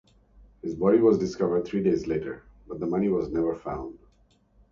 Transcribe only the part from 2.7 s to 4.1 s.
the money was never found.